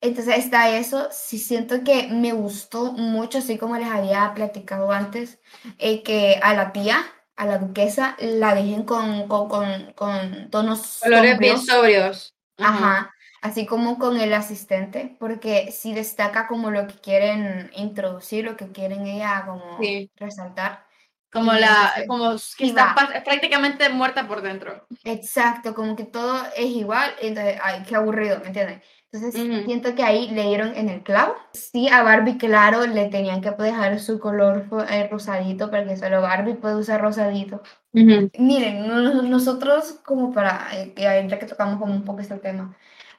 [0.00, 1.08] entonces está eso.
[1.10, 5.38] Sí siento que me gustó mucho, así como les había platicado antes,
[5.78, 7.04] eh, que a la tía
[7.36, 12.34] a la duquesa la dejen con, con, con, con tonos colores bien sobrios.
[12.56, 13.12] Ajá.
[13.42, 18.72] Así como con el asistente, porque si destaca como lo que quieren introducir, lo que
[18.72, 19.78] quieren ella como
[20.16, 20.86] resaltar.
[21.30, 22.94] Como la, como que está
[23.24, 24.86] prácticamente muerta por dentro.
[25.04, 28.82] Exacto, como que todo es igual, entonces, ay, qué aburrido, ¿me entiendes?
[29.12, 31.34] Entonces siento que ahí le dieron en el clavo.
[31.52, 36.54] Sí, a Barbie, claro, le tenían que dejar su color eh, rosadito, porque solo Barbie
[36.54, 37.62] puede usar rosadito.
[37.92, 42.76] Miren, nosotros como para, eh, ya que tocamos como un poco este tema,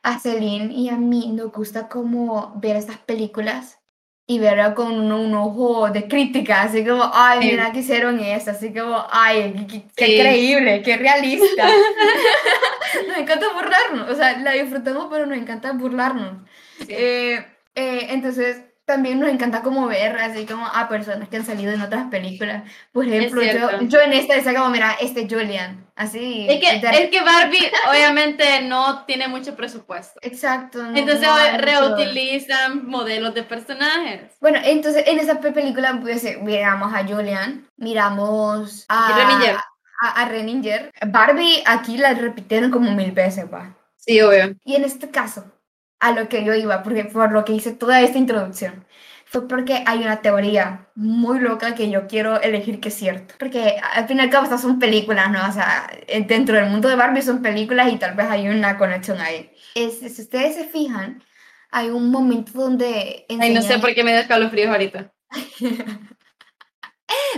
[0.07, 3.79] a Celine y a mí nos gusta como ver estas películas
[4.25, 8.73] y verla con un, ojo de crítica, así como, ay, mira que hicieron eso, así
[8.73, 9.65] como, ay,
[9.95, 11.67] qué, increíble, qué realista.
[13.07, 16.41] nos encanta burlarnos, o sea, la disfrutamos, pero nos encanta burlarnos.
[16.87, 21.73] Eh, eh, entonces, también nos encanta como ver así como a personas que han salido
[21.73, 22.63] en otras películas.
[22.93, 26.47] Por ejemplo, yo, yo, en esta decía como, mira, este Julian, así.
[26.49, 30.21] Es que, es que Barbie obviamente no tiene mucho presupuesto.
[30.23, 30.79] Exacto.
[30.95, 34.31] entonces reutilizan modelos de personajes.
[34.39, 39.09] Bueno, entonces en esa película pues, miramos a Julian, miramos a...
[39.99, 40.93] A, a Reninger.
[41.07, 43.75] Barbie aquí la repitieron como mil veces, va.
[43.97, 44.55] Sí, obvio.
[44.63, 45.51] Y en este caso,
[45.99, 48.85] a lo que yo iba, porque por lo que hice toda esta introducción,
[49.25, 53.35] fue porque hay una teoría muy loca que yo quiero elegir que es cierto.
[53.37, 55.47] Porque al fin y al cabo estas son películas, ¿no?
[55.47, 55.89] O sea,
[56.27, 59.51] dentro del mundo de Barbie son películas y tal vez hay una conexión ahí.
[59.75, 61.21] Es, si ustedes se fijan,
[61.71, 63.25] hay un momento donde...
[63.39, 65.11] Ay, no sé por qué me da escalofríos ahorita.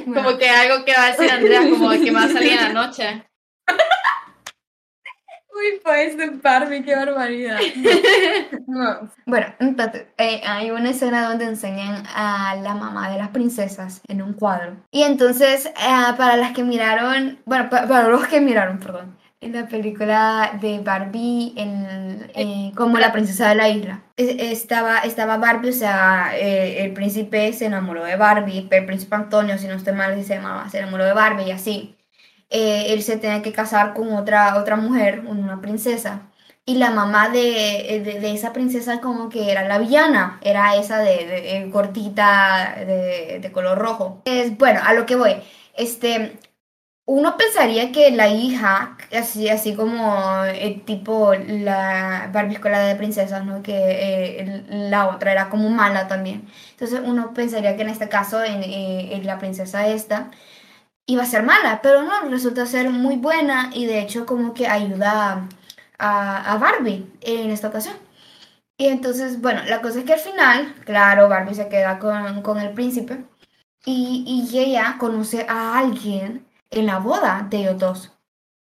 [0.06, 2.74] Como que algo que va a decir Andrea, como que va a salir en la
[2.74, 3.24] noche.
[5.60, 7.60] Uy, de Barbie, qué barbaridad.
[9.26, 14.22] Bueno, entonces, eh, hay una escena donde enseñan a la mamá de las princesas en
[14.22, 14.78] un cuadro.
[14.92, 19.68] Y entonces, eh, para las que miraron, bueno, para, los que miraron, perdón, en la
[19.68, 24.02] película de Barbie en, eh, como la princesa de la isla.
[24.18, 29.68] Estaba, estaba Barbie, o sea, el príncipe se enamoró de Barbie, el príncipe Antonio, si
[29.68, 31.99] no estoy mal, se llamaba, se enamoró de Barbie y así.
[32.50, 36.30] Eh, él se tenía que casar con otra, otra mujer, una princesa.
[36.66, 41.70] Y la mamá de, de, esa princesa como que era la villana, era esa de,
[41.72, 44.22] cortita, de, color rojo.
[44.26, 45.36] Es, bueno, a lo que voy,
[45.76, 46.38] este,
[47.06, 53.64] uno pensaría que la hija, así, así como eh, tipo la Barbie de Princesas, ¿no?
[53.64, 56.48] Que eh, la otra era como mala también.
[56.72, 60.30] Entonces uno pensaría que en este caso, en la princesa esta,
[61.10, 64.68] iba a ser mala, pero no, resulta ser muy buena y de hecho como que
[64.68, 65.48] ayuda
[65.98, 67.96] a, a Barbie en esta ocasión.
[68.78, 72.60] Y entonces, bueno, la cosa es que al final, claro, Barbie se queda con, con
[72.60, 73.26] el príncipe
[73.86, 78.12] y, y, ella conoce a alguien en la boda de ellos dos.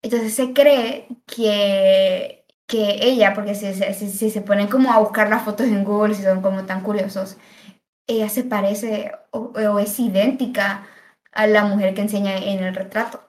[0.02, 5.28] Entonces se cree que, que ella, porque si, si, si, se ponen como a buscar
[5.28, 7.36] las fotos en Google, si son como tan curiosos,
[8.06, 10.86] ella se parece o, o es idéntica
[11.32, 13.22] a la mujer que enseña en el retrato.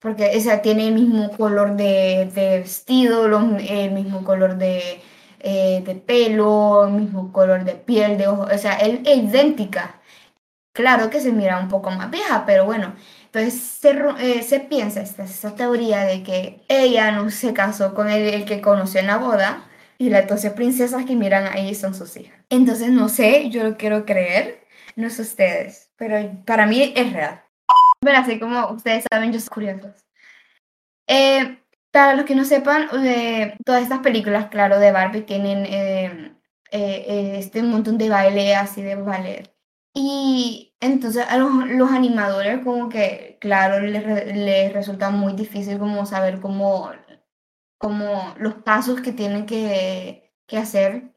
[0.00, 3.26] Porque esa tiene el mismo color de, vestido,
[3.58, 5.02] el mismo color de,
[5.40, 10.00] eh, de pelo, el mismo color de piel, de ojos, o sea, es, idéntica.
[10.72, 12.94] Claro que se mira un poco más vieja, pero bueno,
[13.26, 13.90] entonces se,
[14.20, 18.44] eh, se piensa, esta, esta teoría de que ella no se casó con el, el
[18.46, 19.66] que conoció en la boda,
[19.98, 22.40] y las 12 princesas que miran ahí son sus hijas.
[22.48, 24.66] Entonces, no sé, yo lo quiero creer,
[24.96, 27.44] no sé ustedes pero para mí es real.
[28.02, 29.94] Bueno, así como ustedes saben, yo soy curiosa.
[31.06, 31.58] Eh,
[31.92, 36.32] para los que no sepan, eh, todas estas películas, claro, de Barbie tienen eh,
[36.72, 39.54] este montón de baile así de ballet.
[39.92, 46.06] Y entonces a los, los animadores como que, claro, les, les, resulta muy difícil como
[46.06, 46.90] saber cómo
[47.78, 51.14] como los pasos que tienen que, que hacer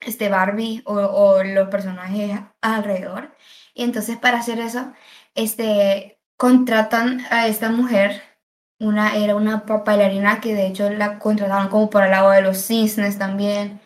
[0.00, 3.34] este Barbie o, o los personajes alrededor.
[3.74, 4.92] Y entonces para hacer eso,
[5.34, 8.22] este, contratan a esta mujer,
[8.80, 12.58] una, era una bailarina que de hecho la contrataron como por el lado de los
[12.66, 13.80] cisnes también.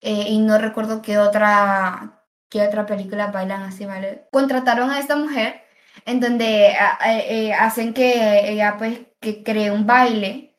[0.00, 4.28] eh, y no recuerdo qué otra, qué otra película bailan así, ¿vale?
[4.32, 5.62] Contrataron a esta mujer
[6.06, 6.74] en donde
[7.06, 10.56] eh, hacen que ella pues que cree un baile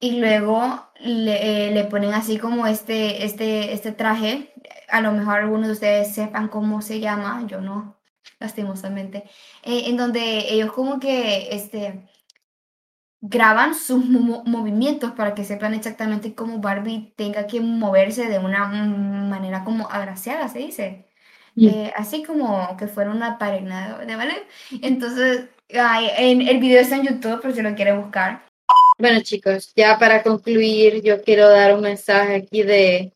[0.00, 4.52] y luego le, eh, le ponen así como este, este, este traje.
[4.88, 7.96] A lo mejor algunos de ustedes sepan cómo se llama, yo no,
[8.40, 9.24] lastimosamente.
[9.62, 12.08] eh, en donde ellos como que este,
[13.20, 18.38] graban sus mo- mo- movimientos para que sepan exactamente cómo Barbie tenga que moverse de
[18.38, 21.04] una mm, manera como agraciada, se dice.
[21.60, 24.46] Eh, así como que fuera una pareja de, de ballet.
[24.80, 28.44] Entonces, ay, en, el video está en YouTube por si lo quieren buscar.
[28.96, 33.12] Bueno, chicos, ya para concluir, yo quiero dar un mensaje aquí de,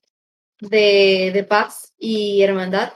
[0.68, 2.92] de, de paz y hermandad.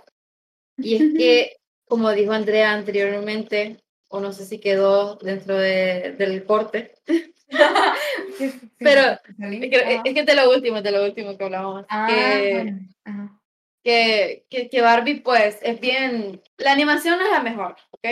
[0.78, 6.44] Y es que, como dijo Andrea anteriormente, o no sé si quedó dentro de- del
[6.44, 6.94] corte,
[8.78, 9.00] Pero,
[9.38, 13.40] es que, es de lo último, de lo último que hablamos, Ah, que, bueno, ajá.
[13.82, 18.06] que, que, que Barbie, pues, es bien, la animación es la mejor, ¿ok?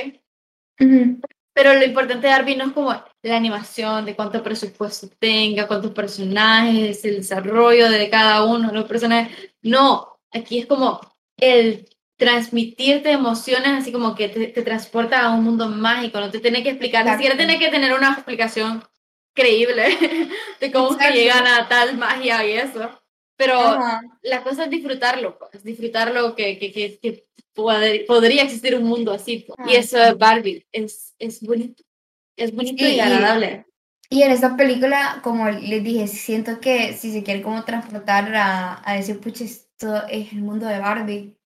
[1.55, 2.91] Pero lo importante de Barbie no es como
[3.23, 8.85] la animación, de cuánto presupuesto tenga, cuántos personajes, el desarrollo de cada uno de los
[8.85, 9.33] personajes.
[9.63, 11.01] No, aquí es como
[11.37, 16.41] el transmitirte emociones, así como que te, te transporta a un mundo mágico, no te
[16.41, 18.85] tiene que explicar, ni siquiera tiene que tener una explicación
[19.35, 20.29] creíble
[20.61, 21.19] de cómo es que Exacto.
[21.19, 22.91] llegan a tal magia y eso.
[23.37, 24.01] Pero Ajá.
[24.23, 29.13] la cosa es disfrutarlo, pues, disfrutarlo que, que, que, que poder- podría existir un mundo
[29.13, 29.45] así.
[29.47, 29.69] pues.
[29.69, 31.83] Y Ah, eso es Barbie, es, es bonito,
[32.37, 33.67] es bonito Y- agradable.
[34.11, 38.83] Y en esta película, como les dije, siento que si se quiere como transportar a,
[38.89, 41.37] a decir, pucha, esto es el mundo de Barbie,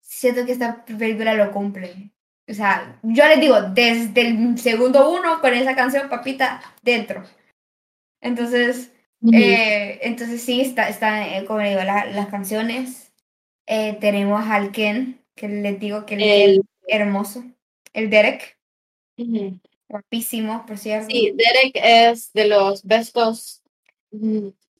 [0.00, 2.12] siento que esta película lo cumple.
[2.48, 7.24] O sea, yo les digo, desde el segundo uno con esa canción, papita, dentro.
[8.20, 8.92] Entonces,
[9.32, 13.12] eh, entonces sí, está, está eh, como digo, la- las canciones.
[13.66, 17.44] Eh, tenemos al Ken, que les digo que él es El- hermoso.
[17.92, 18.58] El Derek,
[19.18, 19.58] Ujú.
[19.88, 21.08] guapísimo, por cierto.
[21.10, 23.62] Sí, Derek es de los bestos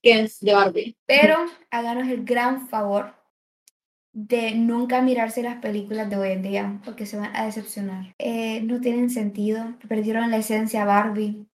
[0.03, 0.97] es de Barbie.
[1.07, 1.37] Pero
[1.71, 3.15] háganos el gran favor
[4.13, 8.15] de nunca mirarse las películas de hoy en día, porque se van a decepcionar.
[8.19, 11.47] Eh, no tienen sentido, perdieron la esencia Barbie.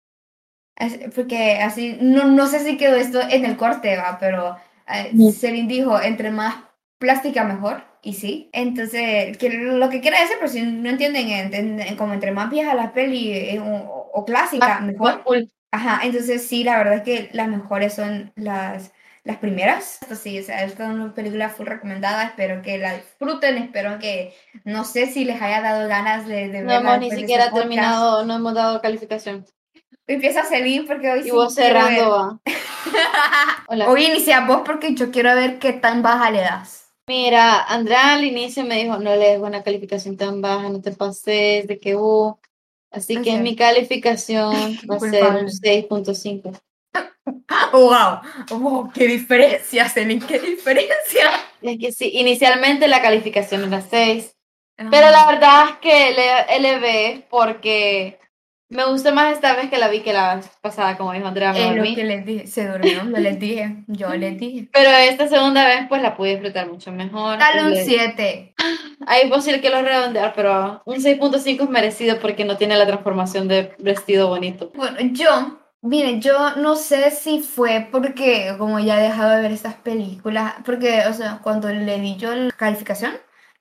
[1.15, 5.31] Porque así, no, no sé si quedó esto en el corte, va, pero eh.
[5.31, 6.55] Celine dijo, entre más
[6.97, 8.49] plástica mejor, y sí.
[8.53, 12.73] Entonces, que lo que quiera decir, pero si no entienden, entienden como entre más vieja
[12.73, 15.23] la peli eh, o, o clásica, mejor.
[15.23, 15.51] cool.
[15.71, 18.91] Ajá, entonces sí, la verdad es que las mejores son las,
[19.23, 20.01] las primeras.
[20.01, 23.97] Esto sí, o sea, esta es una película full recomendada, espero que la disfruten, espero
[23.99, 24.33] que,
[24.65, 27.69] no sé si les haya dado ganas de, de No hemos ni siquiera este podcast.
[27.69, 29.45] terminado, no hemos dado calificación.
[30.07, 31.67] Empieza a salir porque hoy Y sí vos ver.
[31.67, 32.09] cerrando.
[32.11, 32.39] va.
[33.67, 33.89] Hola.
[33.89, 36.89] Hoy inicia vos porque yo quiero ver qué tan baja le das.
[37.07, 40.91] Mira, Andrea al inicio me dijo, no le des una calificación tan baja, no te
[40.91, 42.39] pases de que hubo.
[42.91, 43.23] Así Ok.
[43.23, 46.51] que mi calificación va a ser un 6.5.
[47.73, 48.19] ¡Wow!
[48.49, 48.91] ¡Wow!
[48.93, 50.25] ¡Qué diferencia, Celine!
[50.25, 51.31] ¡Qué diferencia!
[51.61, 54.35] Es que sí, inicialmente la calificación era 6,
[54.75, 58.19] pero la verdad es que le elevé porque
[58.71, 61.53] me gustó más esta vez que la vi que la vez pasada, como dijo Andrea,
[61.53, 61.93] me dormí.
[61.95, 64.69] que les dije, se durmió, yo les dije, yo les dije.
[64.73, 67.37] Pero esta segunda vez pues la pude disfrutar mucho mejor.
[67.37, 68.55] Dale un le- 7.
[69.07, 72.85] Ahí es posible que lo redondear, pero un 6.5 es merecido porque no tiene la
[72.87, 74.71] transformación de vestido bonito.
[74.75, 79.51] Bueno, yo, miren, yo no sé si fue porque como ya he dejado de ver
[79.51, 83.13] estas películas, porque, o sea, cuando le di yo la calificación,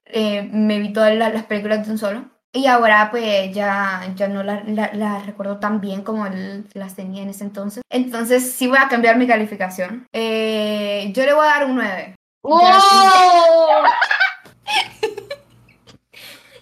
[0.05, 2.25] eh, me vi todas la- las películas de un solo.
[2.53, 6.97] Y ahora pues ya, ya no las la, las recuerdo tan bien como el- las
[6.97, 7.83] tenía en ese entonces.
[7.91, 10.07] Entonces sí voy a cambiar mi calificación.
[10.13, 12.17] Eh, yo le voy a dar un 9.
[12.43, 12.61] ¡Wow!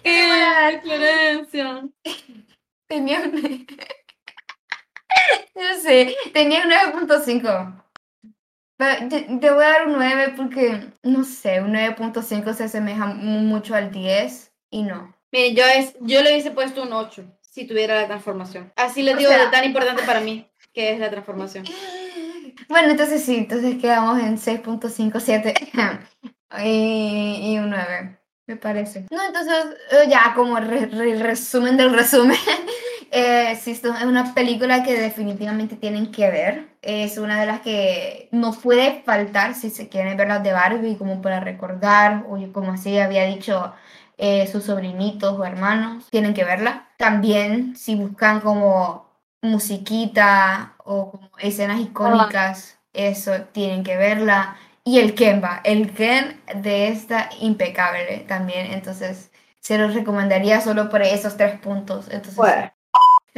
[0.03, 1.83] Y le voy a dar- diferencia!
[2.87, 3.31] Tenía un...
[5.55, 7.83] Yo sé, tenía un 9.5.
[8.77, 13.41] Pero te, voy a dar un 9 porque, no sé, un 9.5 se asemeja mu-
[13.41, 15.13] mucho al 10 y no.
[15.31, 18.71] Mire, yo, es, yo le hubiese puesto un 8 si tuviera la transformación.
[18.75, 21.65] Así les O digo sea- de tan importante para mí que es la transformación.
[22.67, 25.69] Bueno, entonces sí, entonces quedamos en 6.57
[26.63, 29.05] y, y un 9, me parece.
[29.09, 29.55] No, entonces
[29.91, 32.37] eh, ya como re- re- resumen del resumen,
[33.11, 36.67] Eh, sí, esto es una película que definitivamente tienen que ver.
[36.83, 40.95] Es una de las que no puede faltar si se quieren ver las de Barbie,
[40.95, 43.73] como para recordar, o como así había dicho
[44.21, 46.89] eh, sus sobrinitos o hermanos, tienen que verla.
[46.97, 49.07] También si buscan como
[49.41, 54.57] musiquita o como escenas icónicas, eso tienen que verla.
[54.83, 60.89] Y el Ken va, el Ken de esta impecable también, entonces se los recomendaría solo
[60.89, 62.07] por esos tres puntos.
[62.07, 62.71] Entonces, Bueno.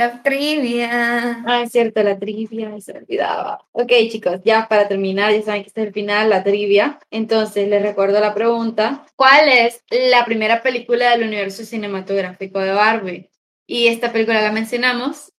[0.02, 1.44] La trivia.
[1.46, 3.64] Ah, es cierto, la trivia, se me olvidaba.
[3.72, 7.00] Ok, chicos, ya para terminar, ya saben que este es el final, la trivia.
[7.12, 9.06] Entonces, les recuerdo la pregunta.
[9.16, 13.30] ¿Cuál es la primera película del universo cinematográfico de Barbie?
[13.68, 15.34] Y esta película la mencionamos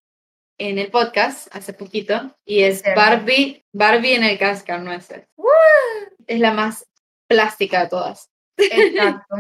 [0.58, 2.84] en el podcast hace poquito y es.
[2.94, 5.26] Barbie, Barbie en el cascanueces.
[6.26, 6.86] Es la más
[7.26, 8.30] plástica de todas.
[8.56, 9.36] Exacto.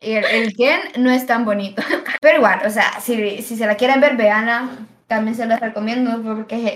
[0.00, 1.82] El, el Ken no es tan bonito.
[2.20, 4.70] Pero igual, o sea, si, si se la quieren ver, veanla.
[5.06, 6.72] También se las recomiendo porque es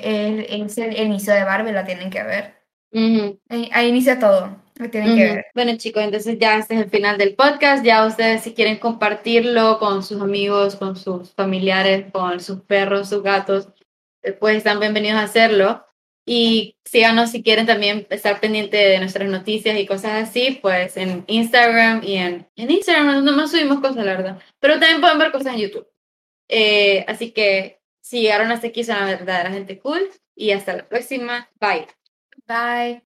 [0.51, 2.55] el, es el inicio de Barbie, la tienen que ver.
[2.91, 3.39] Ujú.
[3.49, 5.35] Ahí, ahí inicia todo, lo tienen que Ujú.
[5.35, 5.47] ver.
[5.55, 7.85] Bueno, chicos, entonces ya este es el final del podcast.
[7.85, 13.23] Ya ustedes, si quieren compartirlo con sus amigos, con sus familiares, con sus perros, sus
[13.23, 13.69] gatos,
[14.23, 15.85] eh, pues están bienvenidos a hacerlo.
[16.25, 21.25] Y síganos si quieren también estar pendiente de nuestras noticias y cosas así, pues en
[21.27, 24.39] Instagram y en, en Instagram no más subimos cosas, la verdad.
[24.61, 25.89] Pero también pueden ver cosas en YouTube.
[26.49, 30.03] Eh, así que si llegaron hasta aquí son la verdadera gente cool.
[30.35, 31.51] Y hasta la próxima.
[31.61, 31.87] Bye.
[32.47, 33.12] Bye.